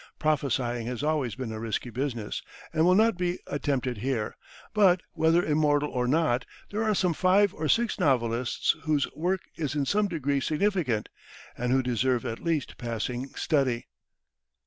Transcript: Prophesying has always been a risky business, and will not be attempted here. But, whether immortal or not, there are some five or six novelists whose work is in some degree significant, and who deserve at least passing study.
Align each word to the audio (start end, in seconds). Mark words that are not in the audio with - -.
Prophesying 0.17 0.87
has 0.87 1.03
always 1.03 1.35
been 1.35 1.51
a 1.51 1.59
risky 1.59 1.91
business, 1.91 2.41
and 2.73 2.83
will 2.85 2.95
not 2.95 3.19
be 3.19 3.37
attempted 3.45 3.97
here. 3.99 4.35
But, 4.73 5.03
whether 5.13 5.45
immortal 5.45 5.89
or 5.91 6.07
not, 6.07 6.43
there 6.71 6.83
are 6.83 6.95
some 6.95 7.13
five 7.13 7.53
or 7.53 7.67
six 7.69 7.99
novelists 7.99 8.75
whose 8.85 9.07
work 9.13 9.41
is 9.57 9.75
in 9.75 9.85
some 9.85 10.07
degree 10.07 10.39
significant, 10.39 11.09
and 11.55 11.71
who 11.71 11.83
deserve 11.83 12.25
at 12.25 12.39
least 12.43 12.79
passing 12.79 13.35
study. 13.35 13.89